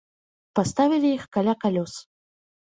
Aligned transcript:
Паставілі 0.59 1.13
іх 1.17 1.29
каля 1.37 1.53
калёс. 1.63 1.93